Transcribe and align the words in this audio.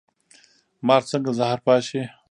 مار 0.87 1.01
څنګه 1.11 1.31
زهر 1.39 1.59
پاشي؟ 1.65 2.01